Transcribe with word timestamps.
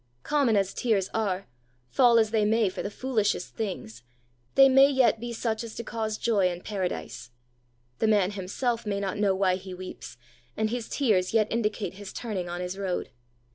Common 0.23 0.57
as 0.57 0.73
tears 0.73 1.11
are, 1.13 1.45
fall 1.91 2.17
as 2.17 2.31
they 2.31 2.43
may 2.43 2.69
for 2.69 2.81
the 2.81 2.89
foolishest 2.89 3.53
things, 3.53 4.01
they 4.55 4.67
may 4.67 4.89
yet 4.89 5.19
be 5.19 5.31
such 5.31 5.63
as 5.63 5.75
to 5.75 5.83
cause 5.83 6.17
joy 6.17 6.49
in 6.49 6.61
paradise. 6.61 7.29
The 7.99 8.07
man 8.07 8.31
himself 8.31 8.83
may 8.83 8.99
not 8.99 9.19
know 9.19 9.35
why 9.35 9.57
he 9.57 9.75
weeps, 9.75 10.17
and 10.57 10.71
his 10.71 10.89
tears 10.89 11.35
yet 11.35 11.51
indicate 11.51 11.93
his 11.97 12.13
turning 12.13 12.49
on 12.49 12.61
his 12.61 12.79
road. 12.79 13.11